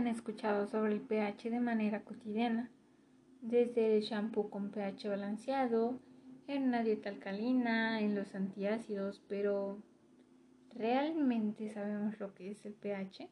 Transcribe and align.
han 0.00 0.06
escuchado 0.06 0.66
sobre 0.66 0.94
el 0.94 1.00
pH 1.00 1.50
de 1.50 1.60
manera 1.60 2.04
cotidiana, 2.04 2.70
desde 3.42 3.96
el 3.96 4.02
shampoo 4.02 4.48
con 4.48 4.70
pH 4.70 5.10
balanceado, 5.10 6.00
en 6.46 6.62
una 6.62 6.82
dieta 6.82 7.10
alcalina, 7.10 8.00
en 8.00 8.14
los 8.14 8.34
antiácidos, 8.34 9.22
pero 9.28 9.76
¿realmente 10.74 11.68
sabemos 11.68 12.18
lo 12.18 12.34
que 12.34 12.50
es 12.50 12.64
el 12.64 12.72
pH? 12.72 13.28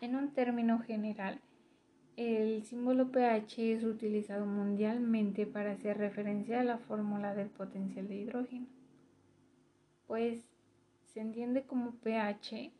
En 0.00 0.14
un 0.14 0.32
término 0.32 0.78
general, 0.78 1.40
el 2.16 2.62
símbolo 2.62 3.10
pH 3.10 3.72
es 3.72 3.82
utilizado 3.82 4.46
mundialmente 4.46 5.46
para 5.46 5.72
hacer 5.72 5.98
referencia 5.98 6.60
a 6.60 6.64
la 6.64 6.78
fórmula 6.78 7.34
del 7.34 7.48
potencial 7.48 8.06
de 8.06 8.14
hidrógeno, 8.14 8.66
pues 10.06 10.44
se 11.12 11.20
entiende 11.20 11.64
como 11.64 11.90
pH 11.90 12.70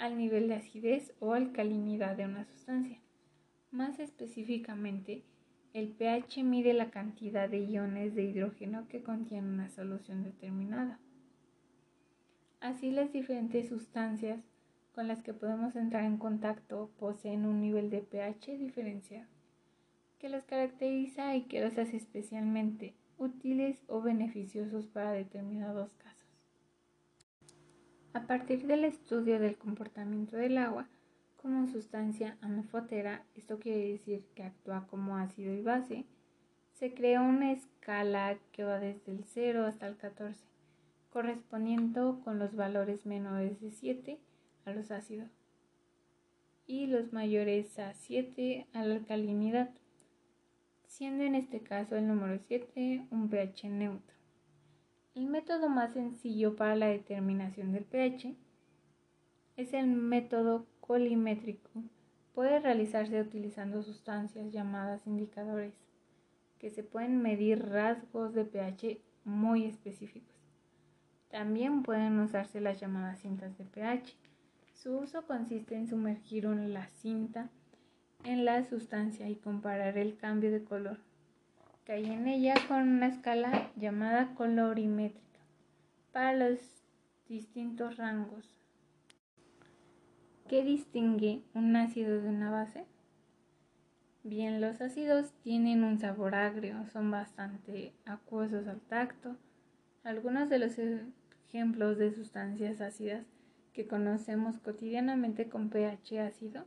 al 0.00 0.16
nivel 0.16 0.48
de 0.48 0.54
acidez 0.54 1.12
o 1.20 1.34
alcalinidad 1.34 2.16
de 2.16 2.24
una 2.24 2.46
sustancia. 2.46 2.98
Más 3.70 4.00
específicamente, 4.00 5.22
el 5.74 5.88
pH 5.88 6.42
mide 6.42 6.72
la 6.72 6.90
cantidad 6.90 7.48
de 7.48 7.60
iones 7.60 8.14
de 8.14 8.24
hidrógeno 8.24 8.88
que 8.88 9.02
contiene 9.02 9.46
una 9.46 9.68
solución 9.68 10.24
determinada. 10.24 10.98
Así 12.60 12.90
las 12.90 13.12
diferentes 13.12 13.68
sustancias 13.68 14.40
con 14.94 15.06
las 15.06 15.22
que 15.22 15.34
podemos 15.34 15.76
entrar 15.76 16.04
en 16.04 16.16
contacto 16.16 16.90
poseen 16.98 17.44
un 17.44 17.60
nivel 17.60 17.90
de 17.90 18.00
pH 18.00 18.56
diferenciado, 18.56 19.28
que 20.18 20.30
las 20.30 20.44
caracteriza 20.44 21.36
y 21.36 21.42
que 21.42 21.60
los 21.60 21.76
hace 21.76 21.98
especialmente 21.98 22.94
útiles 23.18 23.78
o 23.86 24.00
beneficiosos 24.00 24.86
para 24.86 25.12
determinados 25.12 25.92
casos. 25.92 26.19
A 28.12 28.26
partir 28.26 28.66
del 28.66 28.84
estudio 28.84 29.38
del 29.38 29.56
comportamiento 29.56 30.36
del 30.36 30.58
agua 30.58 30.88
como 31.36 31.68
sustancia 31.68 32.36
anofotera, 32.40 33.24
esto 33.36 33.60
quiere 33.60 33.92
decir 33.92 34.24
que 34.34 34.42
actúa 34.42 34.88
como 34.88 35.16
ácido 35.16 35.54
y 35.54 35.62
base, 35.62 36.04
se 36.72 36.92
crea 36.92 37.20
una 37.20 37.52
escala 37.52 38.36
que 38.50 38.64
va 38.64 38.80
desde 38.80 39.12
el 39.12 39.22
0 39.24 39.64
hasta 39.64 39.86
el 39.86 39.96
14, 39.96 40.44
correspondiendo 41.10 42.20
con 42.24 42.40
los 42.40 42.56
valores 42.56 43.06
menores 43.06 43.60
de 43.60 43.70
7 43.70 44.18
a 44.64 44.72
los 44.72 44.90
ácidos 44.90 45.30
y 46.66 46.88
los 46.88 47.12
mayores 47.12 47.78
a 47.78 47.94
7 47.94 48.66
a 48.72 48.84
la 48.84 48.96
alcalinidad, 48.96 49.70
siendo 50.88 51.22
en 51.22 51.36
este 51.36 51.60
caso 51.60 51.96
el 51.96 52.08
número 52.08 52.40
7 52.40 53.06
un 53.12 53.28
pH 53.28 53.68
neutro. 53.68 54.19
El 55.16 55.26
método 55.26 55.68
más 55.68 55.92
sencillo 55.94 56.54
para 56.54 56.76
la 56.76 56.86
determinación 56.86 57.72
del 57.72 57.84
pH 57.84 58.36
es 59.56 59.72
el 59.74 59.88
método 59.88 60.66
colimétrico. 60.80 61.68
Puede 62.32 62.60
realizarse 62.60 63.20
utilizando 63.20 63.82
sustancias 63.82 64.52
llamadas 64.52 65.08
indicadores, 65.08 65.74
que 66.60 66.70
se 66.70 66.84
pueden 66.84 67.20
medir 67.22 67.70
rasgos 67.70 68.34
de 68.34 68.44
pH 68.44 69.00
muy 69.24 69.64
específicos. 69.64 70.36
También 71.28 71.82
pueden 71.82 72.20
usarse 72.20 72.60
las 72.60 72.78
llamadas 72.78 73.18
cintas 73.18 73.58
de 73.58 73.64
pH. 73.64 74.16
Su 74.74 74.96
uso 74.96 75.26
consiste 75.26 75.74
en 75.74 75.88
sumergir 75.88 76.44
la 76.44 76.86
cinta 76.86 77.50
en 78.22 78.44
la 78.44 78.62
sustancia 78.62 79.28
y 79.28 79.34
comparar 79.34 79.98
el 79.98 80.16
cambio 80.16 80.52
de 80.52 80.62
color 80.62 80.98
hay 81.88 82.06
en 82.06 82.28
ella 82.28 82.54
con 82.68 82.88
una 82.88 83.08
escala 83.08 83.70
llamada 83.76 84.34
colorimétrica 84.34 85.40
para 86.12 86.32
los 86.34 86.60
distintos 87.28 87.96
rangos. 87.96 88.56
¿Qué 90.48 90.64
distingue 90.64 91.42
un 91.54 91.74
ácido 91.76 92.20
de 92.20 92.28
una 92.28 92.50
base? 92.50 92.84
Bien, 94.22 94.60
los 94.60 94.80
ácidos 94.80 95.32
tienen 95.42 95.82
un 95.82 95.98
sabor 95.98 96.34
agrio, 96.34 96.86
son 96.92 97.10
bastante 97.10 97.94
acuosos 98.04 98.66
al 98.66 98.80
tacto. 98.80 99.36
Algunos 100.04 100.48
de 100.48 100.58
los 100.58 100.76
ejemplos 101.48 101.98
de 101.98 102.12
sustancias 102.12 102.80
ácidas 102.80 103.26
que 103.72 103.86
conocemos 103.86 104.58
cotidianamente 104.58 105.48
con 105.48 105.70
pH 105.70 106.20
ácido 106.20 106.66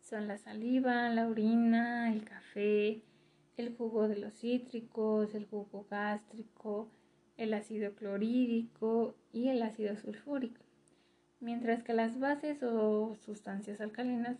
son 0.00 0.28
la 0.28 0.38
saliva, 0.38 1.08
la 1.10 1.28
orina, 1.28 2.12
el 2.12 2.24
café, 2.24 3.02
el 3.58 3.76
jugo 3.76 4.08
de 4.08 4.16
los 4.16 4.34
cítricos, 4.34 5.34
el 5.34 5.46
jugo 5.46 5.86
gástrico, 5.90 6.90
el 7.36 7.54
ácido 7.54 7.94
clorhídrico 7.94 9.14
y 9.32 9.48
el 9.48 9.62
ácido 9.62 9.96
sulfúrico, 9.96 10.62
mientras 11.40 11.82
que 11.82 11.92
las 11.92 12.18
bases 12.18 12.62
o 12.62 13.16
sustancias 13.16 13.80
alcalinas 13.80 14.38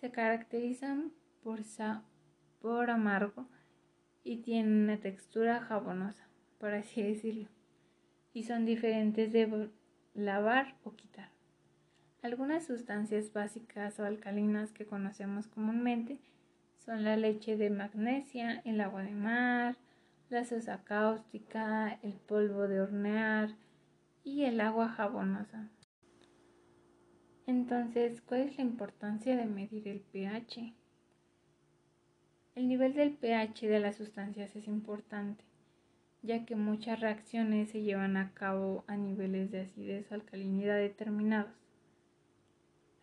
se 0.00 0.10
caracterizan 0.10 1.12
por 1.42 1.64
sabor 1.64 2.90
amargo 2.90 3.48
y 4.24 4.38
tienen 4.38 4.84
una 4.84 4.98
textura 4.98 5.60
jabonosa, 5.60 6.28
por 6.58 6.74
así 6.74 7.02
decirlo, 7.02 7.48
y 8.32 8.44
son 8.44 8.64
diferentes 8.64 9.32
de 9.32 9.70
lavar 10.14 10.76
o 10.84 10.94
quitar. 10.94 11.30
Algunas 12.22 12.66
sustancias 12.66 13.32
básicas 13.32 14.00
o 14.00 14.04
alcalinas 14.04 14.72
que 14.72 14.86
conocemos 14.86 15.46
comúnmente 15.46 16.18
son 16.86 17.02
la 17.02 17.16
leche 17.16 17.56
de 17.56 17.68
magnesia, 17.68 18.62
el 18.64 18.80
agua 18.80 19.02
de 19.02 19.10
mar, 19.10 19.76
la 20.30 20.44
sosa 20.44 20.84
cáustica, 20.84 21.98
el 22.04 22.12
polvo 22.12 22.68
de 22.68 22.80
hornear 22.80 23.50
y 24.22 24.44
el 24.44 24.60
agua 24.60 24.88
jabonosa. 24.90 25.68
Entonces, 27.44 28.22
¿cuál 28.22 28.42
es 28.42 28.56
la 28.56 28.62
importancia 28.62 29.36
de 29.36 29.46
medir 29.46 29.88
el 29.88 29.98
pH? 30.00 30.74
El 32.54 32.68
nivel 32.68 32.94
del 32.94 33.14
pH 33.14 33.66
de 33.66 33.80
las 33.80 33.96
sustancias 33.96 34.54
es 34.54 34.68
importante, 34.68 35.44
ya 36.22 36.44
que 36.44 36.54
muchas 36.54 37.00
reacciones 37.00 37.70
se 37.70 37.82
llevan 37.82 38.16
a 38.16 38.32
cabo 38.32 38.84
a 38.86 38.96
niveles 38.96 39.50
de 39.50 39.62
acidez 39.62 40.10
o 40.12 40.14
alcalinidad 40.14 40.76
determinados 40.76 41.65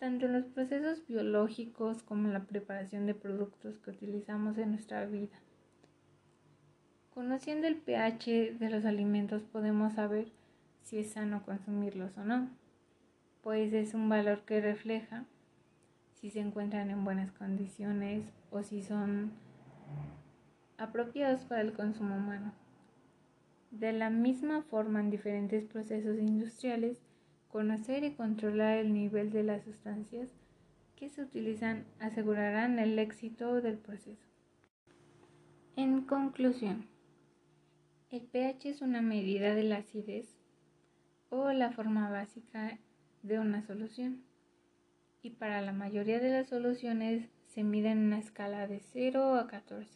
tanto 0.03 0.25
en 0.25 0.33
los 0.33 0.43
procesos 0.43 1.07
biológicos 1.07 2.03
como 2.03 2.27
en 2.27 2.33
la 2.33 2.43
preparación 2.43 3.05
de 3.05 3.15
productos 3.15 3.79
que 3.79 3.91
utilizamos 3.91 4.57
en 4.57 4.71
nuestra 4.71 5.05
vida. 5.05 5.39
Conociendo 7.13 7.67
el 7.67 7.77
pH 7.77 8.55
de 8.59 8.69
los 8.69 8.83
alimentos 8.83 9.43
podemos 9.43 9.93
saber 9.93 10.27
si 10.81 10.97
es 10.97 11.11
sano 11.11 11.45
consumirlos 11.45 12.17
o 12.17 12.25
no, 12.25 12.49
pues 13.43 13.71
es 13.71 13.93
un 13.93 14.09
valor 14.09 14.41
que 14.41 14.59
refleja 14.59 15.23
si 16.15 16.29
se 16.29 16.41
encuentran 16.41 16.89
en 16.89 17.05
buenas 17.05 17.31
condiciones 17.31 18.25
o 18.51 18.61
si 18.61 18.83
son 18.83 19.31
apropiados 20.77 21.45
para 21.45 21.61
el 21.61 21.71
consumo 21.71 22.17
humano. 22.17 22.53
De 23.71 23.93
la 23.93 24.09
misma 24.09 24.63
forma, 24.63 24.99
en 24.99 25.11
diferentes 25.11 25.63
procesos 25.63 26.19
industriales, 26.19 26.99
Conocer 27.53 28.03
y 28.03 28.13
controlar 28.13 28.79
el 28.79 28.95
nivel 28.95 29.31
de 29.31 29.43
las 29.43 29.63
sustancias 29.63 30.27
que 30.95 31.07
se 31.07 31.21
utilizan 31.21 31.85
asegurarán 31.99 32.79
el 32.79 32.97
éxito 32.97 33.61
del 33.61 33.77
proceso. 33.77 34.25
En 35.75 36.01
conclusión, 36.01 36.87
el 38.09 38.21
pH 38.21 38.69
es 38.69 38.81
una 38.81 39.03
medida 39.03 39.53
de 39.53 39.61
la 39.61 39.77
acidez 39.77 40.35
o 41.29 41.51
la 41.51 41.69
forma 41.69 42.09
básica 42.09 42.79
de 43.21 43.37
una 43.37 43.61
solución 43.61 44.23
y 45.21 45.29
para 45.29 45.61
la 45.61 45.73
mayoría 45.73 46.19
de 46.19 46.31
las 46.31 46.47
soluciones 46.47 47.29
se 47.53 47.63
mide 47.63 47.91
en 47.91 47.99
una 47.99 48.17
escala 48.17 48.65
de 48.65 48.79
0 48.79 49.35
a 49.35 49.45
14. 49.45 49.91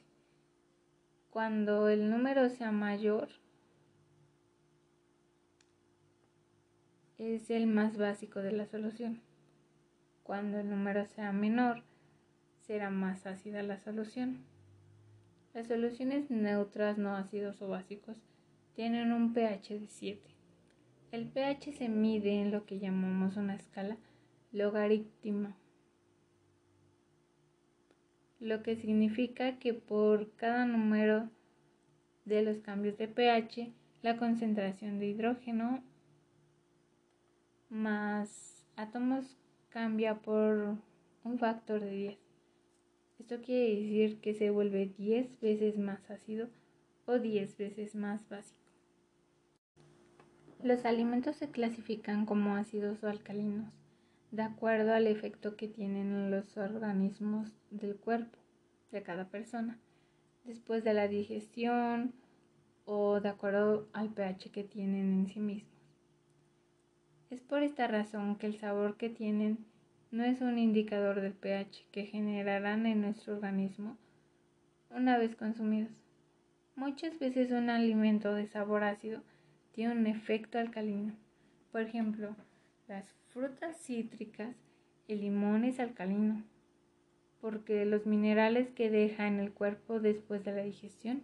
Cuando 1.31 1.89
el 1.89 2.11
número 2.11 2.51
sea 2.51 2.71
mayor, 2.71 3.29
es 7.17 7.49
el 7.49 7.67
más 7.67 7.97
básico 7.97 8.41
de 8.41 8.51
la 8.51 8.65
solución. 8.65 9.21
Cuando 10.23 10.59
el 10.59 10.69
número 10.69 11.05
sea 11.05 11.31
menor, 11.31 11.83
será 12.61 12.89
más 12.89 13.25
ácida 13.25 13.63
la 13.63 13.77
solución. 13.77 14.45
Las 15.53 15.67
soluciones 15.67 16.29
neutras, 16.29 16.97
no 16.97 17.15
ácidos 17.15 17.61
o 17.61 17.69
básicos, 17.69 18.17
tienen 18.75 19.11
un 19.11 19.33
pH 19.33 19.79
de 19.79 19.87
7. 19.87 20.29
El 21.11 21.27
pH 21.27 21.71
se 21.71 21.89
mide 21.89 22.41
en 22.41 22.51
lo 22.51 22.65
que 22.65 22.79
llamamos 22.79 23.37
una 23.37 23.55
escala 23.55 23.97
logarítmica, 24.51 25.55
lo 28.39 28.61
que 28.61 28.75
significa 28.75 29.57
que 29.57 29.73
por 29.73 30.31
cada 30.35 30.65
número 30.65 31.29
de 32.25 32.43
los 32.43 32.57
cambios 32.59 32.97
de 32.97 33.07
pH, 33.07 33.71
la 34.03 34.17
concentración 34.17 34.99
de 34.99 35.07
hidrógeno 35.07 35.81
más 37.69 38.65
átomos 38.75 39.37
cambia 39.69 40.15
por 40.15 40.77
un 41.23 41.39
factor 41.39 41.81
de 41.81 41.91
10. 41.91 42.17
Esto 43.19 43.41
quiere 43.41 43.75
decir 43.75 44.19
que 44.19 44.33
se 44.33 44.49
vuelve 44.49 44.93
10 44.97 45.39
veces 45.39 45.77
más 45.77 46.09
ácido 46.09 46.49
o 47.05 47.19
10 47.19 47.57
veces 47.57 47.95
más 47.95 48.27
básico. 48.29 48.57
Los 50.63 50.85
alimentos 50.85 51.35
se 51.35 51.49
clasifican 51.49 52.25
como 52.25 52.55
ácidos 52.55 53.03
o 53.03 53.07
alcalinos 53.07 53.73
de 54.31 54.41
acuerdo 54.43 54.93
al 54.93 55.07
efecto 55.07 55.55
que 55.55 55.67
tienen 55.67 56.11
en 56.13 56.31
los 56.31 56.57
organismos 56.57 57.51
del 57.71 57.95
cuerpo 57.95 58.37
de 58.91 59.01
cada 59.01 59.29
persona, 59.29 59.79
después 60.43 60.83
de 60.83 60.93
la 60.93 61.07
digestión 61.07 62.13
o 62.85 63.19
de 63.19 63.29
acuerdo 63.29 63.87
al 63.93 64.09
pH 64.09 64.51
que 64.51 64.63
tienen 64.63 65.19
en 65.19 65.27
sí 65.27 65.39
mismos. 65.39 65.76
Es 67.29 67.41
por 67.41 67.61
esta 67.61 67.87
razón 67.87 68.37
que 68.37 68.47
el 68.47 68.57
sabor 68.57 68.95
que 68.95 69.09
tienen 69.09 69.57
no 70.11 70.23
es 70.23 70.39
un 70.39 70.57
indicador 70.57 71.19
del 71.19 71.33
pH 71.33 71.85
que 71.91 72.05
generarán 72.05 72.85
en 72.85 73.01
nuestro 73.01 73.33
organismo 73.33 73.97
una 74.89 75.17
vez 75.17 75.35
consumidos. 75.35 75.91
Muchas 76.77 77.19
veces 77.19 77.51
un 77.51 77.69
alimento 77.69 78.33
de 78.33 78.47
sabor 78.47 78.85
ácido 78.85 79.23
tiene 79.73 79.91
un 79.91 80.07
efecto 80.07 80.57
alcalino. 80.57 81.13
Por 81.73 81.81
ejemplo, 81.81 82.33
las 82.87 83.13
frutas 83.33 83.75
cítricas, 83.77 84.55
el 85.09 85.19
limón 85.19 85.65
es 85.65 85.81
alcalino, 85.81 86.41
porque 87.41 87.83
los 87.83 88.05
minerales 88.05 88.71
que 88.71 88.89
deja 88.89 89.27
en 89.27 89.39
el 89.39 89.51
cuerpo 89.51 89.99
después 89.99 90.45
de 90.45 90.53
la 90.53 90.63
digestión 90.63 91.23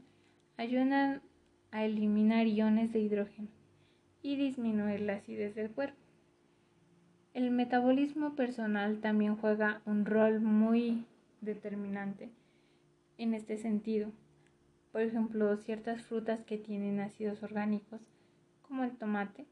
ayudan 0.58 1.22
a 1.72 1.86
eliminar 1.86 2.46
iones 2.46 2.92
de 2.92 3.00
hidrógeno 3.00 3.63
y 4.24 4.38
disminuir 4.38 5.02
la 5.02 5.18
acidez 5.18 5.54
del 5.54 5.70
cuerpo. 5.70 6.00
El 7.34 7.52
metabolismo 7.52 8.36
personal 8.36 9.00
también 9.02 9.36
juega 9.36 9.82
un 9.86 10.06
rol 10.06 10.40
muy 10.40 11.06
determinante 11.42 12.32
en 13.18 13.34
este 13.34 13.58
sentido. 13.58 14.12
Por 14.92 15.02
ejemplo, 15.02 15.58
ciertas 15.58 16.04
frutas 16.04 16.42
que 16.44 16.58
tienen 16.58 17.00
ácidos 17.00 17.44
orgánicos, 17.44 18.02
como 18.62 18.84
el 18.84 18.92
tomate, 18.92 19.46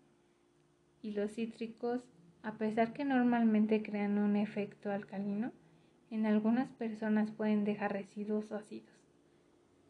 y 1.01 1.11
los 1.11 1.31
cítricos, 1.31 2.03
a 2.43 2.53
pesar 2.53 2.93
que 2.93 3.03
normalmente 3.03 3.83
crean 3.83 4.17
un 4.19 4.35
efecto 4.35 4.91
alcalino, 4.91 5.51
en 6.11 6.25
algunas 6.25 6.69
personas 6.71 7.31
pueden 7.31 7.63
dejar 7.63 7.93
residuos 7.93 8.51
ácidos. 8.51 8.89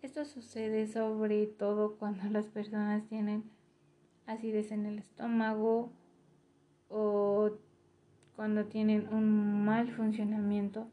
Esto 0.02 0.26
sucede 0.26 0.88
sobre 0.88 1.46
todo 1.46 1.98
cuando 1.98 2.24
las 2.30 2.48
personas 2.48 3.06
tienen 3.08 3.44
acidez 4.26 4.72
en 4.72 4.86
el 4.86 5.00
estómago 5.00 5.92
o 6.90 7.52
cuando 8.36 8.66
tienen 8.66 9.08
un 9.14 9.66
mal 9.66 9.92
funcionamiento 9.92 10.88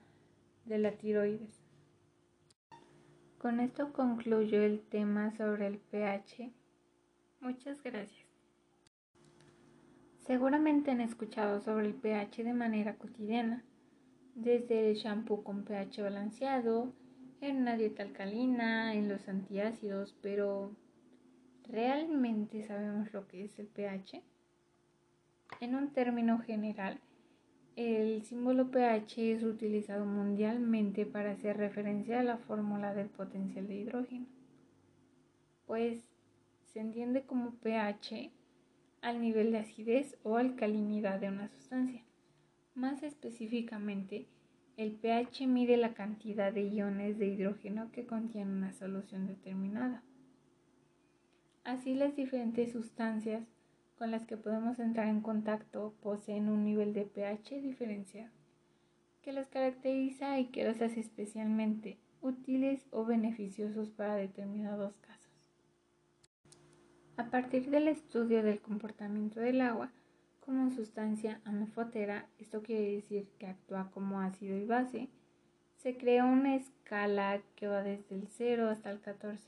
de 0.64 0.78
la 0.78 0.92
tiroides. 0.92 1.62
Con 3.38 3.60
esto 3.60 3.92
concluyo 3.92 4.62
el 4.62 4.80
tema 4.80 5.30
sobre 5.36 5.66
el 5.66 5.78
pH. 5.78 6.52
Muchas 7.40 7.82
gracias. 7.82 8.26
Seguramente 10.18 10.90
han 10.90 11.00
escuchado 11.00 11.60
sobre 11.60 11.86
el 11.86 11.94
pH 11.94 12.44
de 12.44 12.52
manera 12.52 12.96
cotidiana, 12.96 13.64
desde 14.34 14.90
el 14.90 14.96
shampoo 14.96 15.42
con 15.42 15.64
pH 15.64 16.02
balanceado, 16.02 16.92
en 17.40 17.56
una 17.58 17.76
dieta 17.76 18.02
alcalina, 18.02 18.92
en 18.94 19.08
los 19.08 19.28
antiácidos, 19.28 20.14
pero 20.20 20.72
¿realmente 21.68 22.64
sabemos 22.64 23.12
lo 23.12 23.28
que 23.28 23.44
es 23.44 23.58
el 23.58 23.66
pH? 23.66 24.22
En 25.60 25.74
un 25.74 25.92
término 25.92 26.38
general, 26.40 27.00
el 27.76 28.22
símbolo 28.22 28.70
pH 28.70 29.32
es 29.32 29.42
utilizado 29.44 30.04
mundialmente 30.04 31.06
para 31.06 31.32
hacer 31.32 31.56
referencia 31.56 32.20
a 32.20 32.24
la 32.24 32.38
fórmula 32.38 32.94
del 32.94 33.08
potencial 33.08 33.68
de 33.68 33.76
hidrógeno, 33.76 34.26
pues 35.66 36.08
se 36.64 36.80
entiende 36.80 37.22
como 37.22 37.52
pH 37.52 38.32
al 39.00 39.20
nivel 39.20 39.52
de 39.52 39.58
acidez 39.58 40.18
o 40.22 40.36
alcalinidad 40.36 41.20
de 41.20 41.28
una 41.28 41.48
sustancia. 41.48 42.02
Más 42.74 43.02
específicamente, 43.02 44.26
el 44.76 44.92
pH 44.92 45.46
mide 45.46 45.76
la 45.76 45.94
cantidad 45.94 46.52
de 46.52 46.62
iones 46.62 47.18
de 47.18 47.26
hidrógeno 47.26 47.90
que 47.90 48.06
contiene 48.06 48.52
una 48.52 48.72
solución 48.72 49.26
determinada. 49.26 50.02
Así 51.64 51.94
las 51.94 52.16
diferentes 52.16 52.72
sustancias 52.72 53.44
con 53.98 54.10
las 54.10 54.24
que 54.24 54.36
podemos 54.36 54.78
entrar 54.78 55.08
en 55.08 55.20
contacto 55.20 55.94
poseen 56.02 56.48
un 56.48 56.64
nivel 56.64 56.94
de 56.94 57.04
pH 57.04 57.60
diferenciado, 57.60 58.32
que 59.22 59.32
los 59.32 59.48
caracteriza 59.48 60.38
y 60.38 60.46
que 60.46 60.64
los 60.64 60.80
hace 60.80 61.00
especialmente 61.00 61.98
útiles 62.20 62.86
o 62.90 63.04
beneficiosos 63.04 63.90
para 63.90 64.14
determinados 64.14 64.94
casos. 64.98 65.18
A 67.16 67.30
partir 67.30 67.68
del 67.70 67.88
estudio 67.88 68.42
del 68.42 68.60
comportamiento 68.60 69.40
del 69.40 69.60
agua 69.60 69.90
como 70.40 70.70
sustancia 70.70 71.40
amefotera, 71.44 72.26
esto 72.38 72.62
quiere 72.62 72.92
decir 72.92 73.28
que 73.38 73.48
actúa 73.48 73.90
como 73.92 74.20
ácido 74.20 74.56
y 74.56 74.64
base, 74.64 75.08
se 75.76 75.96
creó 75.96 76.26
una 76.26 76.56
escala 76.56 77.42
que 77.54 77.66
va 77.66 77.82
desde 77.82 78.14
el 78.14 78.28
0 78.28 78.70
hasta 78.70 78.90
el 78.90 79.00
14, 79.00 79.44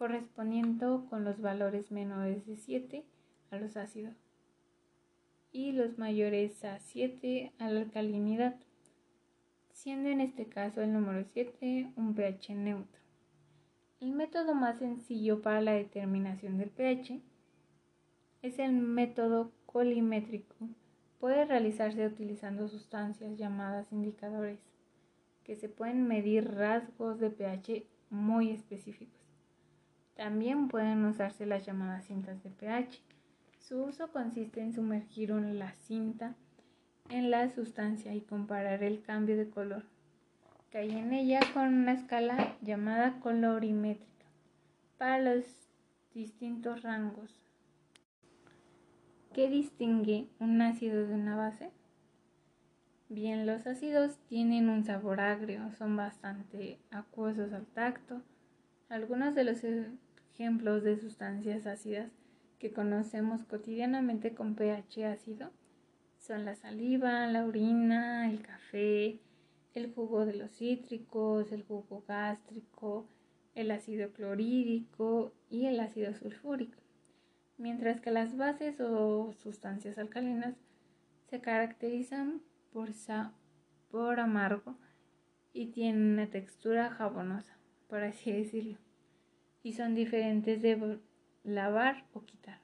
correspondiendo 0.00 1.04
con 1.10 1.24
los 1.24 1.42
valores 1.42 1.92
menores 1.92 2.46
de 2.46 2.56
7 2.56 3.04
a 3.50 3.58
los 3.58 3.76
ácidos 3.76 4.14
y 5.52 5.72
los 5.72 5.98
mayores 5.98 6.64
a 6.64 6.78
7 6.78 7.52
a 7.58 7.68
la 7.68 7.80
alcalinidad, 7.82 8.56
siendo 9.74 10.08
en 10.08 10.22
este 10.22 10.46
caso 10.46 10.80
el 10.80 10.94
número 10.94 11.22
7 11.34 11.92
un 11.96 12.14
pH 12.14 12.54
neutro. 12.54 12.98
El 14.00 14.12
método 14.12 14.54
más 14.54 14.78
sencillo 14.78 15.42
para 15.42 15.60
la 15.60 15.72
determinación 15.72 16.56
del 16.56 16.70
pH 16.70 17.20
es 18.40 18.58
el 18.58 18.72
método 18.72 19.52
colimétrico. 19.66 20.56
Puede 21.18 21.44
realizarse 21.44 22.06
utilizando 22.06 22.68
sustancias 22.68 23.36
llamadas 23.36 23.92
indicadores, 23.92 24.60
que 25.44 25.56
se 25.56 25.68
pueden 25.68 26.08
medir 26.08 26.50
rasgos 26.54 27.20
de 27.20 27.28
pH 27.28 27.84
muy 28.08 28.48
específicos. 28.48 29.19
También 30.20 30.68
pueden 30.68 31.02
usarse 31.06 31.46
las 31.46 31.64
llamadas 31.64 32.04
cintas 32.04 32.42
de 32.42 32.50
pH, 32.50 33.00
su 33.58 33.84
uso 33.84 34.12
consiste 34.12 34.60
en 34.60 34.74
sumergir 34.74 35.30
la 35.30 35.72
cinta 35.72 36.34
en 37.08 37.30
la 37.30 37.48
sustancia 37.48 38.14
y 38.14 38.20
comparar 38.20 38.82
el 38.82 39.00
cambio 39.00 39.38
de 39.38 39.48
color 39.48 39.82
que 40.70 40.76
hay 40.76 40.90
en 40.90 41.14
ella 41.14 41.40
con 41.54 41.68
una 41.68 41.94
escala 41.94 42.54
llamada 42.60 43.18
colorimétrica 43.20 44.26
para 44.98 45.18
los 45.20 45.46
distintos 46.12 46.82
rangos. 46.82 47.40
¿Qué 49.32 49.48
distingue 49.48 50.28
un 50.38 50.60
ácido 50.60 51.06
de 51.06 51.14
una 51.14 51.34
base? 51.34 51.70
Bien, 53.08 53.46
los 53.46 53.66
ácidos 53.66 54.18
tienen 54.28 54.68
un 54.68 54.84
sabor 54.84 55.18
agrio, 55.18 55.72
son 55.78 55.96
bastante 55.96 56.78
acuosos 56.90 57.54
al 57.54 57.64
tacto. 57.64 58.20
Algunos 58.90 59.34
de 59.34 59.44
los 59.44 59.64
ejemplos 60.34 60.82
de 60.82 60.98
sustancias 60.98 61.66
ácidas 61.66 62.10
que 62.58 62.72
conocemos 62.72 63.44
cotidianamente 63.44 64.34
con 64.34 64.54
pH 64.54 65.06
ácido 65.06 65.50
son 66.18 66.44
la 66.44 66.54
saliva, 66.54 67.26
la 67.26 67.46
orina, 67.46 68.30
el 68.30 68.42
café, 68.42 69.18
el 69.74 69.92
jugo 69.94 70.26
de 70.26 70.34
los 70.34 70.50
cítricos, 70.50 71.52
el 71.52 71.62
jugo 71.62 72.04
gástrico, 72.06 73.06
el 73.54 73.70
ácido 73.70 74.12
clorhídrico 74.12 75.32
y 75.48 75.66
el 75.66 75.80
ácido 75.80 76.14
sulfúrico, 76.14 76.78
mientras 77.56 78.00
que 78.00 78.10
las 78.10 78.36
bases 78.36 78.80
o 78.80 79.32
sustancias 79.32 79.98
alcalinas 79.98 80.54
se 81.28 81.40
caracterizan 81.40 82.42
por 82.72 82.92
sabor 82.92 84.20
amargo 84.20 84.76
y 85.52 85.66
tienen 85.66 86.12
una 86.12 86.26
textura 86.28 86.90
jabonosa, 86.90 87.56
por 87.88 88.02
así 88.02 88.32
decirlo, 88.32 88.78
y 89.62 89.72
son 89.72 89.94
diferentes 89.94 90.62
de 90.62 90.98
lavar 91.44 92.04
o 92.12 92.24
quitar. 92.24 92.60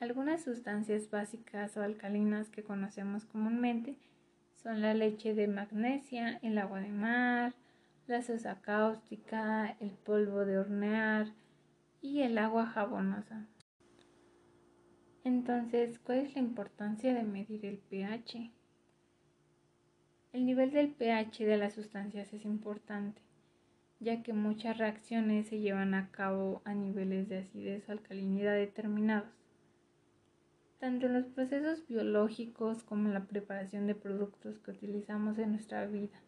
Algunas 0.00 0.44
sustancias 0.44 1.10
básicas 1.10 1.76
o 1.76 1.82
alcalinas 1.82 2.50
que 2.50 2.62
conocemos 2.62 3.24
comúnmente 3.24 3.96
son 4.62 4.80
la 4.80 4.94
leche 4.94 5.34
de 5.34 5.48
magnesia, 5.48 6.38
el 6.42 6.58
agua 6.58 6.80
de 6.80 6.90
mar, 6.90 7.54
la 8.06 8.22
sosa 8.22 8.60
cáustica, 8.60 9.76
el 9.80 9.90
polvo 9.90 10.44
de 10.44 10.58
hornear 10.58 11.28
y 12.00 12.22
el 12.22 12.38
agua 12.38 12.66
jabonosa. 12.66 13.46
Entonces, 15.24 15.98
¿cuál 15.98 16.18
es 16.18 16.34
la 16.34 16.40
importancia 16.40 17.12
de 17.12 17.24
medir 17.24 17.66
el 17.66 17.78
pH? 17.78 18.52
El 20.32 20.46
nivel 20.46 20.70
del 20.70 20.94
pH 20.94 21.44
de 21.44 21.56
las 21.56 21.74
sustancias 21.74 22.32
es 22.32 22.44
importante 22.44 23.20
ya 24.00 24.22
que 24.22 24.32
muchas 24.32 24.78
reacciones 24.78 25.48
se 25.48 25.58
llevan 25.58 25.94
a 25.94 26.10
cabo 26.10 26.62
a 26.64 26.74
niveles 26.74 27.28
de 27.28 27.38
acidez 27.38 27.88
o 27.88 27.92
alcalinidad 27.92 28.54
determinados, 28.54 29.28
tanto 30.78 31.06
en 31.06 31.14
los 31.14 31.26
procesos 31.26 31.86
biológicos 31.88 32.84
como 32.84 33.08
en 33.08 33.14
la 33.14 33.24
preparación 33.24 33.86
de 33.86 33.94
productos 33.94 34.58
que 34.60 34.70
utilizamos 34.70 35.38
en 35.38 35.50
nuestra 35.52 35.86
vida. 35.86 36.20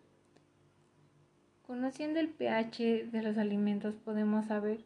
Conociendo 1.62 2.18
el 2.18 2.28
pH 2.28 3.06
de 3.12 3.22
los 3.22 3.38
alimentos 3.38 3.94
podemos 3.94 4.46
saber 4.46 4.84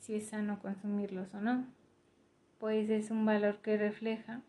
si 0.00 0.16
es 0.16 0.28
sano 0.28 0.58
consumirlos 0.60 1.32
o 1.32 1.40
no, 1.40 1.64
pues 2.58 2.90
es 2.90 3.10
un 3.12 3.24
valor 3.24 3.58
que 3.62 3.76
refleja 3.76 4.42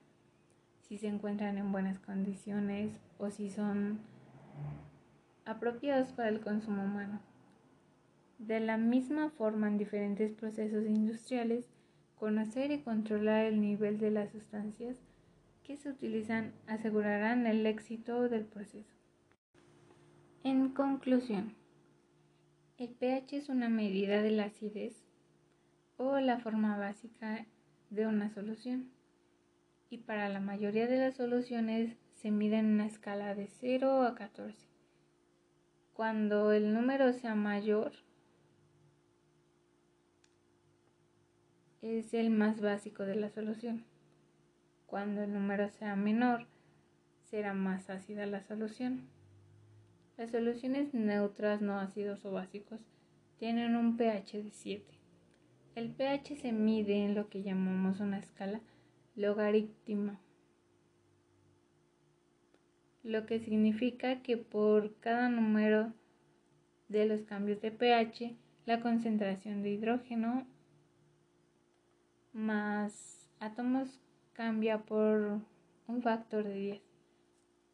si 0.81 0.97
se 0.97 1.07
encuentran 1.07 1.57
en 1.59 1.71
buenas 1.71 1.99
condiciones 1.99 2.91
o 3.19 3.29
si 3.29 3.51
son 3.51 3.99
apropiados 5.45 6.11
para 6.11 6.29
el 6.29 6.41
consumo 6.41 6.83
humano. 6.83 7.19
De 8.37 8.59
la 8.59 8.77
misma 8.77 9.29
forma, 9.29 9.67
en 9.67 9.77
diferentes 9.77 10.31
procesos 10.31 10.85
industriales, 10.85 11.69
conocer 12.15 12.71
y 12.71 12.79
controlar 12.79 13.45
el 13.45 13.61
nivel 13.61 13.97
de 13.97 14.11
las 14.11 14.31
sustancias 14.31 14.97
que 15.63 15.77
se 15.77 15.89
utilizan 15.89 16.53
asegurarán 16.67 17.47
el 17.47 17.65
éxito 17.65 18.29
del 18.29 18.45
proceso. 18.45 18.93
En 20.43 20.69
conclusión, 20.69 21.55
el 22.77 22.89
pH 22.89 23.37
es 23.37 23.49
una 23.49 23.69
medida 23.69 24.21
de 24.21 24.31
la 24.31 24.45
acidez 24.45 25.05
o 25.97 26.19
la 26.19 26.39
forma 26.39 26.77
básica 26.77 27.47
de 27.89 28.05
una 28.05 28.29
solución 28.29 28.91
y 29.89 29.99
para 29.99 30.29
la 30.29 30.39
mayoría 30.39 30.87
de 30.87 30.97
las 30.97 31.15
soluciones 31.15 31.95
se 32.15 32.31
mide 32.31 32.57
en 32.57 32.65
una 32.65 32.85
escala 32.85 33.33
de 33.33 33.47
0 33.47 34.03
a 34.03 34.15
14. 34.15 34.67
Cuando 35.93 36.51
el 36.51 36.73
número 36.73 37.13
sea 37.13 37.35
mayor, 37.35 37.93
es 41.85 42.15
el 42.15 42.31
más 42.31 42.61
básico 42.61 43.03
de 43.03 43.15
la 43.15 43.29
solución. 43.29 43.85
Cuando 44.87 45.21
el 45.21 45.31
número 45.31 45.69
sea 45.69 45.95
menor, 45.95 46.47
será 47.25 47.53
más 47.53 47.91
ácida 47.91 48.25
la 48.25 48.41
solución. 48.41 49.07
Las 50.17 50.31
soluciones 50.31 50.95
neutras 50.95 51.61
no 51.61 51.79
ácidos 51.79 52.25
o 52.25 52.31
básicos 52.31 52.79
tienen 53.37 53.75
un 53.75 53.97
pH 53.97 54.41
de 54.41 54.49
7. 54.49 54.83
El 55.75 55.91
pH 55.91 56.37
se 56.37 56.51
mide 56.51 57.05
en 57.05 57.13
lo 57.13 57.29
que 57.29 57.43
llamamos 57.43 57.99
una 57.99 58.17
escala 58.17 58.61
logarítmica, 59.15 60.19
lo 63.03 63.27
que 63.27 63.39
significa 63.39 64.23
que 64.23 64.37
por 64.37 64.95
cada 65.01 65.29
número 65.29 65.93
de 66.87 67.05
los 67.05 67.21
cambios 67.21 67.61
de 67.61 67.71
pH, 67.71 68.35
la 68.65 68.79
concentración 68.81 69.61
de 69.61 69.69
hidrógeno 69.69 70.47
más 72.35 73.29
átomos 73.39 74.01
cambia 74.33 74.79
por 74.79 75.39
un 75.87 76.01
factor 76.01 76.43
de 76.43 76.53
10. 76.53 76.81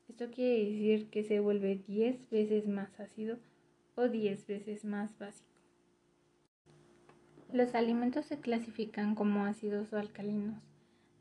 Esto 0.07 0.29
quiere 0.29 0.65
decir 0.65 1.09
que 1.09 1.23
se 1.23 1.39
vuelve 1.39 1.81
10 1.87 2.29
veces 2.29 2.67
más 2.67 2.99
ácido 2.99 3.39
o 3.95 4.07
10 4.07 4.45
veces 4.45 4.85
más 4.85 5.17
básico. 5.17 5.49
Los 7.51 7.73
alimentos 7.73 8.27
se 8.27 8.39
clasifican 8.39 9.15
como 9.15 9.45
ácidos 9.45 9.91
o 9.91 9.97
alcalinos 9.97 10.61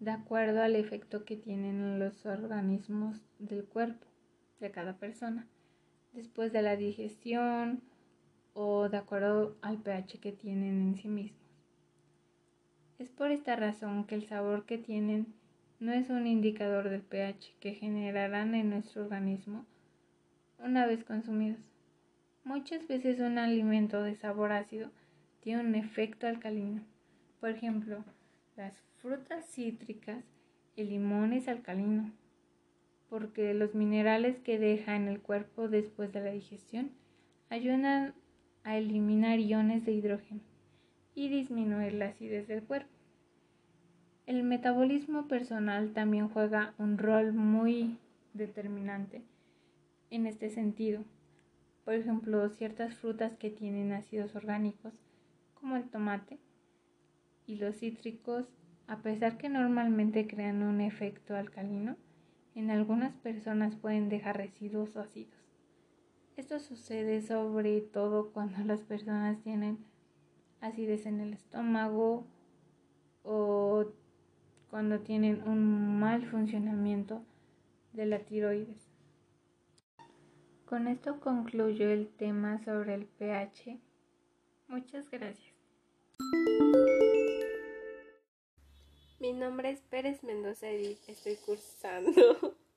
de 0.00 0.10
acuerdo 0.10 0.62
al 0.62 0.76
efecto 0.76 1.24
que 1.24 1.36
tienen 1.36 1.82
en 1.82 1.98
los 1.98 2.26
organismos 2.26 3.20
del 3.38 3.64
cuerpo 3.64 4.06
de 4.60 4.70
cada 4.70 4.98
persona 4.98 5.46
después 6.12 6.52
de 6.52 6.62
la 6.62 6.76
digestión 6.76 7.82
o 8.52 8.88
de 8.88 8.98
acuerdo 8.98 9.56
al 9.62 9.78
pH 9.78 10.18
que 10.18 10.32
tienen 10.32 10.80
en 10.82 10.96
sí 10.96 11.08
mismos. 11.08 11.39
Es 13.00 13.08
por 13.08 13.30
esta 13.30 13.56
razón 13.56 14.04
que 14.04 14.14
el 14.14 14.26
sabor 14.26 14.66
que 14.66 14.76
tienen 14.76 15.32
no 15.78 15.90
es 15.90 16.10
un 16.10 16.26
indicador 16.26 16.90
del 16.90 17.00
pH 17.00 17.54
que 17.58 17.72
generarán 17.72 18.54
en 18.54 18.68
nuestro 18.68 19.04
organismo 19.04 19.64
una 20.58 20.84
vez 20.84 21.02
consumidos. 21.02 21.62
Muchas 22.44 22.86
veces 22.88 23.18
un 23.20 23.38
alimento 23.38 24.02
de 24.02 24.16
sabor 24.16 24.52
ácido 24.52 24.90
tiene 25.40 25.62
un 25.62 25.74
efecto 25.76 26.26
alcalino. 26.26 26.82
Por 27.40 27.48
ejemplo, 27.48 28.04
las 28.54 28.78
frutas 29.00 29.46
cítricas, 29.46 30.22
el 30.76 30.90
limón 30.90 31.32
es 31.32 31.48
alcalino, 31.48 32.12
porque 33.08 33.54
los 33.54 33.74
minerales 33.74 34.38
que 34.40 34.58
deja 34.58 34.94
en 34.94 35.08
el 35.08 35.22
cuerpo 35.22 35.68
después 35.68 36.12
de 36.12 36.20
la 36.20 36.32
digestión 36.32 36.90
ayudan 37.48 38.12
a 38.62 38.76
eliminar 38.76 39.38
iones 39.38 39.86
de 39.86 39.92
hidrógeno 39.92 40.49
y 41.20 41.28
disminuir 41.28 41.92
la 41.92 42.06
acidez 42.06 42.48
del 42.48 42.62
cuerpo. 42.62 42.88
El 44.24 44.42
metabolismo 44.42 45.28
personal 45.28 45.92
también 45.92 46.30
juega 46.30 46.72
un 46.78 46.96
rol 46.96 47.34
muy 47.34 47.98
determinante 48.32 49.22
en 50.08 50.26
este 50.26 50.48
sentido. 50.48 51.04
Por 51.84 51.92
ejemplo, 51.92 52.48
ciertas 52.48 52.94
frutas 52.94 53.36
que 53.36 53.50
tienen 53.50 53.92
ácidos 53.92 54.34
orgánicos, 54.34 54.94
como 55.52 55.76
el 55.76 55.90
tomate, 55.90 56.38
y 57.46 57.56
los 57.56 57.76
cítricos, 57.76 58.48
a 58.86 59.02
pesar 59.02 59.36
que 59.36 59.50
normalmente 59.50 60.26
crean 60.26 60.62
un 60.62 60.80
efecto 60.80 61.36
alcalino, 61.36 61.98
en 62.54 62.70
algunas 62.70 63.14
personas 63.16 63.76
pueden 63.76 64.08
dejar 64.08 64.38
residuos 64.38 64.96
ácidos. 64.96 65.36
Esto 66.38 66.60
sucede 66.60 67.20
sobre 67.20 67.82
todo 67.82 68.32
cuando 68.32 68.64
las 68.64 68.80
personas 68.80 69.42
tienen 69.42 69.90
acidez 70.60 71.06
en 71.06 71.20
el 71.20 71.32
estómago 71.32 72.26
o 73.22 73.86
cuando 74.70 75.00
tienen 75.00 75.42
un 75.48 75.98
mal 75.98 76.26
funcionamiento 76.30 77.22
de 77.92 78.06
la 78.06 78.20
tiroides. 78.20 78.88
Con 80.64 80.86
esto 80.86 81.18
concluyo 81.18 81.90
el 81.90 82.08
tema 82.08 82.62
sobre 82.64 82.94
el 82.94 83.06
pH. 83.06 83.80
Muchas 84.68 85.10
gracias. 85.10 85.52
Mi 89.18 89.32
nombre 89.32 89.70
es 89.70 89.80
Pérez 89.82 90.22
Mendoza 90.22 90.72
y 90.72 90.98
estoy 91.08 91.36
cursando. 91.44 92.12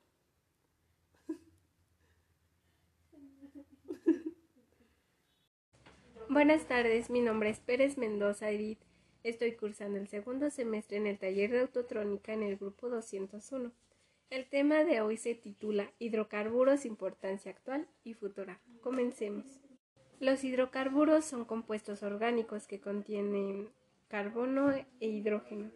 Buenas 6.46 6.68
tardes, 6.68 7.10
mi 7.10 7.22
nombre 7.22 7.50
es 7.50 7.62
Pérez 7.62 7.98
Mendoza 7.98 8.52
Edith. 8.52 8.82
Estoy 9.24 9.54
cursando 9.54 9.98
el 9.98 10.10
segundo 10.10 10.50
semestre 10.50 10.98
en 10.98 11.08
el 11.08 11.18
taller 11.18 11.52
de 11.52 11.62
autotrónica 11.62 12.34
en 12.34 12.44
el 12.44 12.58
grupo 12.58 12.90
201. 12.90 13.72
El 14.30 14.50
tema 14.50 14.84
de 14.84 15.00
hoy 15.00 15.16
se 15.16 15.36
titula 15.36 15.90
Hidrocarburos, 16.00 16.84
importancia 16.84 17.50
actual 17.50 17.88
y 18.04 18.14
futura. 18.14 18.60
Comencemos. 18.82 19.46
Los 20.20 20.44
hidrocarburos 20.44 21.24
son 21.24 21.46
compuestos 21.46 22.04
orgánicos 22.04 22.68
que 22.68 22.82
contienen 22.82 23.70
carbono 24.10 24.70
e 24.74 24.86
hidrógeno, 25.00 25.72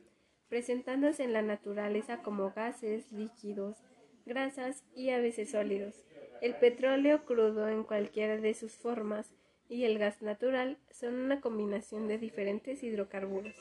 presentándose 0.49 1.23
en 1.23 1.31
la 1.31 1.43
naturaleza 1.43 2.21
como 2.23 2.51
gases, 2.51 3.09
líquidos, 3.13 3.77
grasas 4.25 4.83
y 4.93 5.11
a 5.11 5.19
veces 5.21 5.51
sólidos. 5.51 6.03
El 6.41 6.55
petróleo 6.55 7.23
crudo 7.23 7.69
en 7.69 7.85
cualquiera 7.85 8.35
de 8.35 8.53
sus 8.53 8.73
formas 8.73 9.33
y 9.69 9.83
el 9.83 9.97
gas 9.99 10.21
natural 10.21 10.77
son 10.91 11.15
una 11.15 11.41
combinación 11.41 12.07
de 12.07 12.17
diferentes 12.17 12.83
hidrocarburos. 12.83 13.55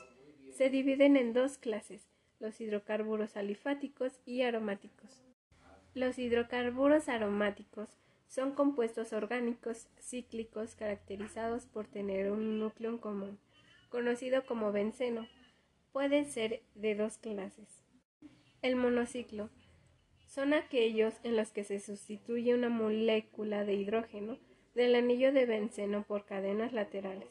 Se 0.51 0.69
dividen 0.69 1.17
en 1.17 1.33
dos 1.33 1.57
clases, 1.57 2.07
los 2.39 2.59
hidrocarburos 2.61 3.35
alifáticos 3.35 4.19
y 4.25 4.41
aromáticos. 4.41 5.23
Los 5.93 6.19
hidrocarburos 6.19 7.09
aromáticos 7.09 7.97
son 8.27 8.53
compuestos 8.53 9.13
orgánicos 9.13 9.87
cíclicos 9.99 10.75
caracterizados 10.75 11.65
por 11.65 11.87
tener 11.87 12.31
un 12.31 12.59
núcleo 12.59 12.91
en 12.91 12.97
común, 12.97 13.39
conocido 13.89 14.45
como 14.45 14.71
benceno. 14.71 15.27
Puede 15.91 16.25
ser 16.25 16.61
de 16.75 16.95
dos 16.95 17.17
clases. 17.17 17.83
El 18.61 18.75
monociclo 18.75 19.49
son 20.27 20.53
aquellos 20.53 21.15
en 21.23 21.35
los 21.35 21.51
que 21.51 21.63
se 21.63 21.79
sustituye 21.79 22.53
una 22.53 22.69
molécula 22.69 23.63
de 23.63 23.73
hidrógeno 23.75 24.37
del 24.77 24.93
anillo 24.93 25.33
de 25.33 25.47
benceno 25.47 26.03
por 26.03 26.25
cadenas 26.25 26.71
laterales, 26.71 27.27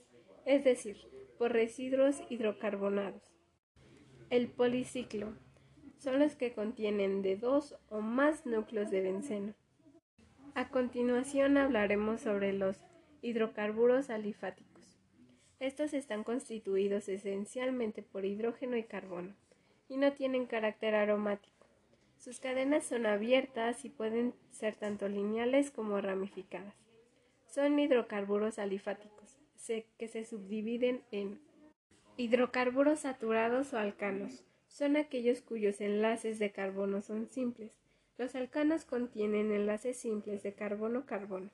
es 0.46 0.64
decir, 0.64 0.96
por 1.38 1.52
residuos 1.52 2.20
hidrocarbonados. 2.28 3.22
El 4.30 4.48
policiclo 4.48 5.32
son 5.96 6.18
los 6.18 6.34
que 6.34 6.52
contienen 6.52 7.22
de 7.22 7.36
dos 7.36 7.76
o 7.88 8.00
más 8.00 8.46
núcleos 8.46 8.90
de 8.90 9.00
benceno. 9.00 9.54
A 10.56 10.70
continuación 10.70 11.56
hablaremos 11.56 12.22
sobre 12.22 12.52
los 12.52 12.78
hidrocarburos 13.22 14.10
alifáticos. 14.10 14.98
Estos 15.60 15.94
están 15.94 16.24
constituidos 16.24 17.08
esencialmente 17.08 18.02
por 18.02 18.24
hidrógeno 18.24 18.76
y 18.76 18.82
carbono 18.82 19.36
y 19.88 19.98
no 19.98 20.12
tienen 20.14 20.46
carácter 20.46 20.96
aromático. 20.96 21.68
Sus 22.18 22.40
cadenas 22.40 22.84
son 22.84 23.06
abiertas 23.06 23.84
y 23.84 23.88
pueden 23.88 24.34
ser 24.50 24.74
tanto 24.74 25.08
lineales 25.08 25.70
como 25.70 26.00
ramificadas 26.00 26.85
son 27.56 27.78
hidrocarburos 27.78 28.58
alifáticos, 28.58 29.38
que 29.96 30.08
se 30.08 30.26
subdividen 30.26 31.02
en 31.10 31.40
hidrocarburos 32.18 33.00
saturados 33.00 33.72
o 33.72 33.78
alcanos. 33.78 34.44
Son 34.68 34.98
aquellos 34.98 35.40
cuyos 35.40 35.80
enlaces 35.80 36.38
de 36.38 36.52
carbono 36.52 37.00
son 37.00 37.30
simples. 37.30 37.72
Los 38.18 38.34
alcanos 38.34 38.84
contienen 38.84 39.52
enlaces 39.52 39.96
simples 39.96 40.42
de 40.42 40.52
carbono-carbono. 40.52 41.48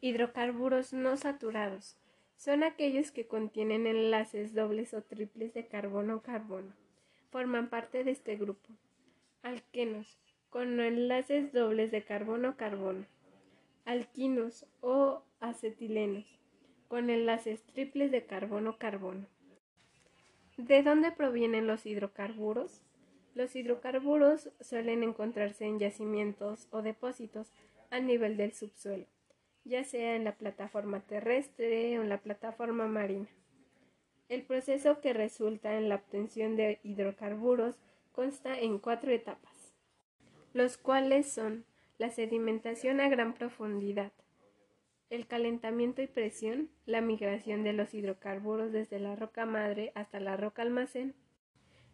Hidrocarburos 0.00 0.92
no 0.92 1.16
saturados 1.16 1.96
son 2.36 2.64
aquellos 2.64 3.12
que 3.12 3.28
contienen 3.28 3.86
enlaces 3.86 4.54
dobles 4.54 4.92
o 4.92 5.02
triples 5.02 5.54
de 5.54 5.68
carbono-carbono. 5.68 6.74
Forman 7.30 7.70
parte 7.70 8.02
de 8.02 8.10
este 8.10 8.34
grupo. 8.34 8.70
alquenos 9.42 10.18
con 10.50 10.80
enlaces 10.80 11.52
dobles 11.52 11.92
de 11.92 12.02
carbono-carbono, 12.02 13.06
alquinos 13.84 14.66
o 14.80 15.22
acetilenos 15.40 16.24
con 16.88 17.10
enlaces 17.10 17.62
triples 17.64 18.10
de 18.10 18.24
carbono-carbono. 18.24 19.26
¿De 20.56 20.82
dónde 20.82 21.10
provienen 21.10 21.66
los 21.66 21.86
hidrocarburos? 21.86 22.82
Los 23.34 23.56
hidrocarburos 23.56 24.50
suelen 24.60 25.02
encontrarse 25.02 25.64
en 25.64 25.80
yacimientos 25.80 26.68
o 26.70 26.82
depósitos 26.82 27.48
a 27.90 27.98
nivel 27.98 28.36
del 28.36 28.52
subsuelo, 28.52 29.06
ya 29.64 29.82
sea 29.84 30.14
en 30.14 30.24
la 30.24 30.36
plataforma 30.36 31.00
terrestre 31.00 31.98
o 31.98 32.02
en 32.02 32.08
la 32.08 32.18
plataforma 32.18 32.86
marina. 32.86 33.28
El 34.28 34.42
proceso 34.42 35.00
que 35.00 35.12
resulta 35.12 35.76
en 35.76 35.88
la 35.88 35.96
obtención 35.96 36.56
de 36.56 36.78
hidrocarburos 36.84 37.76
consta 38.12 38.58
en 38.58 38.78
cuatro 38.78 39.10
etapas, 39.10 39.74
los 40.52 40.78
cuales 40.78 41.30
son 41.30 41.64
la 41.98 42.10
sedimentación 42.10 43.00
a 43.00 43.08
gran 43.08 43.34
profundidad, 43.34 44.12
el 45.10 45.26
calentamiento 45.26 46.02
y 46.02 46.06
presión, 46.06 46.70
la 46.86 47.00
migración 47.00 47.62
de 47.62 47.72
los 47.72 47.94
hidrocarburos 47.94 48.72
desde 48.72 48.98
la 48.98 49.14
roca 49.14 49.46
madre 49.46 49.92
hasta 49.94 50.18
la 50.18 50.36
roca 50.36 50.62
almacén, 50.62 51.14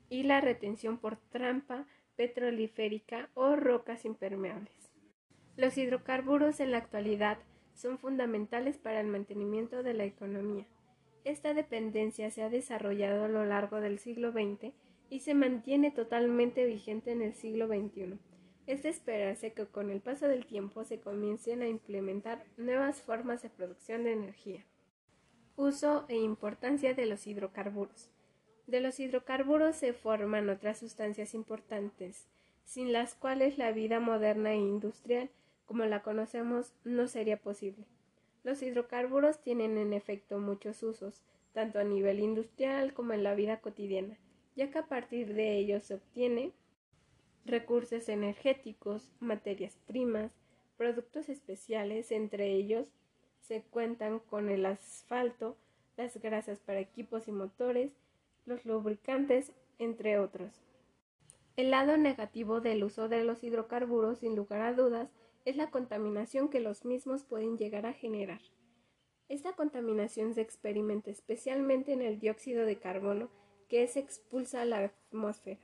y 0.08 0.22
la 0.24 0.40
retención 0.40 0.98
por 0.98 1.16
trampa 1.16 1.86
petrolíferica 2.16 3.30
o 3.34 3.56
rocas 3.56 4.04
impermeables. 4.04 4.90
Los 5.56 5.76
hidrocarburos 5.76 6.60
en 6.60 6.72
la 6.72 6.78
actualidad 6.78 7.38
son 7.74 7.98
fundamentales 7.98 8.78
para 8.78 9.00
el 9.00 9.06
mantenimiento 9.06 9.82
de 9.82 9.94
la 9.94 10.04
economía. 10.04 10.66
Esta 11.24 11.54
dependencia 11.54 12.30
se 12.30 12.42
ha 12.42 12.48
desarrollado 12.48 13.24
a 13.24 13.28
lo 13.28 13.44
largo 13.44 13.80
del 13.80 13.98
siglo 13.98 14.32
XX 14.32 14.72
y 15.10 15.20
se 15.20 15.34
mantiene 15.34 15.90
totalmente 15.90 16.64
vigente 16.64 17.12
en 17.12 17.22
el 17.22 17.34
siglo 17.34 17.66
XXI. 17.66 18.18
Es 18.70 18.84
de 18.84 18.90
esperarse 18.90 19.52
que 19.52 19.66
con 19.66 19.90
el 19.90 20.00
paso 20.00 20.28
del 20.28 20.46
tiempo 20.46 20.84
se 20.84 21.00
comiencen 21.00 21.60
a 21.60 21.66
implementar 21.66 22.44
nuevas 22.56 23.02
formas 23.02 23.42
de 23.42 23.50
producción 23.50 24.04
de 24.04 24.12
energía. 24.12 24.64
Uso 25.56 26.04
e 26.06 26.14
importancia 26.14 26.94
de 26.94 27.04
los 27.06 27.26
hidrocarburos. 27.26 28.10
De 28.68 28.78
los 28.78 29.00
hidrocarburos 29.00 29.74
se 29.74 29.92
forman 29.92 30.48
otras 30.48 30.78
sustancias 30.78 31.34
importantes, 31.34 32.28
sin 32.64 32.92
las 32.92 33.16
cuales 33.16 33.58
la 33.58 33.72
vida 33.72 33.98
moderna 33.98 34.52
e 34.52 34.58
industrial, 34.58 35.30
como 35.66 35.84
la 35.86 36.04
conocemos, 36.04 36.72
no 36.84 37.08
sería 37.08 37.38
posible. 37.38 37.86
Los 38.44 38.62
hidrocarburos 38.62 39.42
tienen 39.42 39.78
en 39.78 39.92
efecto 39.92 40.38
muchos 40.38 40.84
usos, 40.84 41.24
tanto 41.54 41.80
a 41.80 41.84
nivel 41.84 42.20
industrial 42.20 42.94
como 42.94 43.14
en 43.14 43.24
la 43.24 43.34
vida 43.34 43.60
cotidiana, 43.60 44.16
ya 44.54 44.70
que 44.70 44.78
a 44.78 44.86
partir 44.86 45.34
de 45.34 45.56
ellos 45.56 45.82
se 45.82 45.94
obtiene 45.94 46.52
recursos 47.44 48.08
energéticos, 48.08 49.10
materias 49.20 49.78
primas, 49.86 50.32
productos 50.76 51.28
especiales, 51.28 52.10
entre 52.12 52.52
ellos 52.52 52.86
se 53.40 53.62
cuentan 53.62 54.20
con 54.20 54.48
el 54.48 54.64
asfalto, 54.66 55.56
las 55.96 56.16
grasas 56.20 56.60
para 56.60 56.80
equipos 56.80 57.28
y 57.28 57.32
motores, 57.32 57.96
los 58.46 58.64
lubricantes, 58.64 59.52
entre 59.78 60.18
otros. 60.18 60.62
El 61.56 61.70
lado 61.70 61.96
negativo 61.96 62.60
del 62.60 62.84
uso 62.84 63.08
de 63.08 63.24
los 63.24 63.42
hidrocarburos, 63.42 64.20
sin 64.20 64.36
lugar 64.36 64.62
a 64.62 64.72
dudas, 64.72 65.10
es 65.44 65.56
la 65.56 65.70
contaminación 65.70 66.48
que 66.48 66.60
los 66.60 66.84
mismos 66.84 67.24
pueden 67.24 67.58
llegar 67.58 67.86
a 67.86 67.92
generar. 67.92 68.40
Esta 69.28 69.52
contaminación 69.52 70.34
se 70.34 70.40
experimenta 70.40 71.10
especialmente 71.10 71.92
en 71.92 72.02
el 72.02 72.18
dióxido 72.18 72.64
de 72.64 72.78
carbono 72.78 73.30
que 73.68 73.86
se 73.86 74.00
expulsa 74.00 74.62
a 74.62 74.64
la 74.64 74.84
atmósfera. 74.84 75.60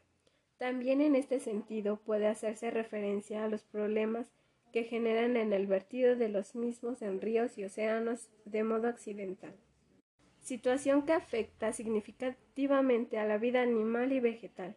También 0.59 1.01
en 1.01 1.17
este 1.17 1.41
sentido 1.41 1.99
puede 1.99 2.27
hacerse 2.27 2.71
referencia 2.71 3.45
a 3.45 3.49
los 3.49 3.65
problemas 3.65 4.27
que 4.73 4.85
generan 4.85 5.37
en 5.37 5.53
el 5.53 5.67
vertido 5.67 6.17
de 6.17 6.29
los 6.29 6.55
mismos 6.55 7.03
en 7.03 7.21
ríos 7.21 7.59
y 7.59 7.65
océanos 7.65 8.31
de 8.45 8.65
modo 8.65 8.89
accidental 8.89 9.55
situación 10.47 11.03
que 11.03 11.13
afecta 11.13 11.73
significativamente 11.73 13.19
a 13.19 13.27
la 13.27 13.37
vida 13.37 13.63
animal 13.63 14.13
y 14.13 14.21
vegetal. 14.21 14.77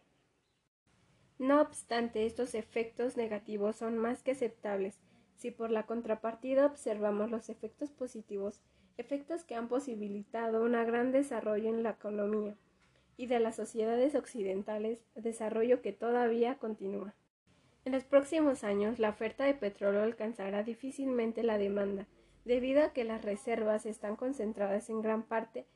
No 1.38 1.60
obstante, 1.60 2.26
estos 2.26 2.56
efectos 2.56 3.16
negativos 3.16 3.76
son 3.76 3.96
más 3.96 4.24
que 4.24 4.32
aceptables 4.32 4.98
si 5.36 5.52
por 5.52 5.70
la 5.70 5.86
contrapartida 5.86 6.66
observamos 6.66 7.30
los 7.30 7.48
efectos 7.48 7.92
positivos, 7.92 8.60
efectos 8.98 9.44
que 9.44 9.54
han 9.54 9.68
posibilitado 9.68 10.60
un 10.64 10.72
gran 10.72 11.12
desarrollo 11.12 11.68
en 11.68 11.84
la 11.84 11.90
economía 11.90 12.56
y 13.20 13.26
de 13.26 13.38
las 13.38 13.56
sociedades 13.56 14.14
occidentales, 14.14 15.04
desarrollo 15.14 15.82
que 15.82 15.92
todavía 15.92 16.54
continúa. 16.54 17.14
En 17.84 17.92
los 17.92 18.02
próximos 18.04 18.64
años, 18.64 18.98
la 18.98 19.10
oferta 19.10 19.44
de 19.44 19.52
petróleo 19.52 20.02
alcanzará 20.02 20.62
difícilmente 20.62 21.42
la 21.42 21.58
demanda, 21.58 22.06
debido 22.46 22.82
a 22.82 22.94
que 22.94 23.04
las 23.04 23.22
reservas 23.22 23.84
están 23.84 24.16
concentradas 24.16 24.88
en 24.88 25.02
gran 25.02 25.22
parte 25.22 25.66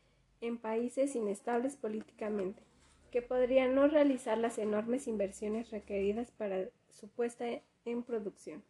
en 0.40 0.56
países 0.56 1.14
inestables 1.16 1.76
políticamente, 1.76 2.62
que 3.12 3.20
podrían 3.20 3.74
no 3.74 3.88
realizar 3.88 4.38
las 4.38 4.56
enormes 4.56 5.06
inversiones 5.06 5.70
requeridas 5.70 6.30
para 6.30 6.70
su 6.88 7.08
puesta 7.10 7.44
en 7.84 8.02
producción. 8.04 8.64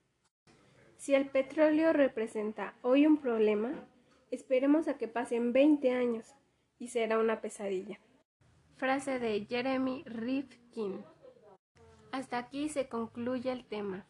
Si 0.97 1.15
el 1.15 1.29
petróleo 1.29 1.93
representa 1.93 2.75
hoy 2.83 3.07
un 3.07 3.19
problema, 3.19 3.87
esperemos 4.33 4.89
a 4.89 4.99
que 4.99 5.07
pasen 5.07 5.53
20 5.53 5.93
años 5.93 6.35
y 6.81 6.89
será 6.89 7.21
una 7.21 7.41
pesadilla. 7.41 8.01
Frase 8.77 9.19
de 9.21 9.47
Jeremy 9.49 10.03
Rifkin. 10.05 11.05
Hasta 12.11 12.39
aquí 12.39 12.69
se 12.69 12.89
concluye 12.89 13.53
el 13.53 13.65
tema. 13.65 14.07